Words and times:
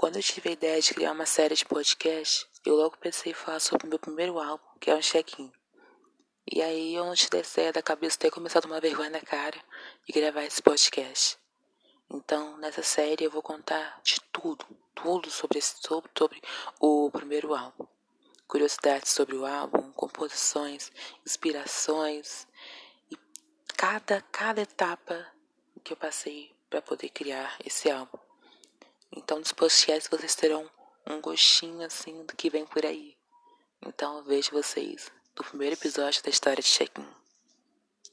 Quando 0.00 0.16
eu 0.16 0.22
tive 0.22 0.48
a 0.48 0.52
ideia 0.52 0.80
de 0.80 0.94
criar 0.94 1.12
uma 1.12 1.26
série 1.26 1.54
de 1.54 1.66
podcast, 1.66 2.48
eu 2.64 2.74
logo 2.74 2.96
pensei 2.96 3.32
em 3.32 3.34
falar 3.34 3.60
sobre 3.60 3.86
o 3.86 3.90
meu 3.90 3.98
primeiro 3.98 4.38
álbum, 4.40 4.64
que 4.80 4.90
é 4.90 4.94
um 4.94 5.00
check-in. 5.02 5.52
E 6.50 6.62
aí 6.62 6.94
eu 6.94 7.04
não 7.04 7.14
te 7.14 7.28
dei 7.28 7.42
ideia 7.42 7.70
da 7.70 7.82
cabeça 7.82 8.18
ter 8.18 8.30
começado 8.30 8.64
uma 8.64 8.80
vergonha 8.80 9.10
na 9.10 9.20
cara 9.20 9.62
e 10.08 10.10
gravar 10.10 10.44
esse 10.44 10.62
podcast. 10.62 11.38
Então, 12.08 12.56
nessa 12.56 12.82
série 12.82 13.24
eu 13.24 13.30
vou 13.30 13.42
contar 13.42 14.00
de 14.02 14.18
tudo, 14.32 14.64
tudo 14.94 15.30
sobre, 15.30 15.58
esse, 15.58 15.74
sobre, 15.82 16.10
sobre 16.16 16.40
o 16.80 17.10
primeiro 17.10 17.54
álbum. 17.54 17.86
Curiosidades 18.48 19.10
sobre 19.10 19.36
o 19.36 19.44
álbum, 19.44 19.92
composições, 19.92 20.90
inspirações 21.26 22.48
e 23.10 23.18
cada, 23.76 24.22
cada 24.32 24.62
etapa 24.62 25.26
que 25.84 25.92
eu 25.92 25.96
passei 25.98 26.56
para 26.70 26.80
poder 26.80 27.10
criar 27.10 27.54
esse 27.62 27.90
álbum. 27.90 28.29
Então, 29.16 29.38
nos 29.38 29.52
podcasts 29.52 30.08
vocês 30.08 30.34
terão 30.34 30.70
um 31.06 31.20
gostinho 31.20 31.82
assim 31.82 32.24
do 32.24 32.36
que 32.36 32.50
vem 32.50 32.64
por 32.64 32.86
aí. 32.86 33.16
Então, 33.84 34.18
eu 34.18 34.24
vejo 34.24 34.52
vocês 34.52 35.10
no 35.36 35.44
primeiro 35.44 35.74
episódio 35.74 36.22
da 36.22 36.30
história 36.30 36.62
de 36.62 36.68
Check-in. 36.68 37.19